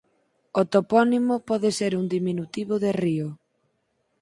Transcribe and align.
O 0.59 0.61
topónimo 0.73 1.35
pode 1.49 1.69
ser 1.79 1.91
un 2.01 2.05
diminutivo 2.15 2.73
de 2.83 2.91
"río". 3.03 3.27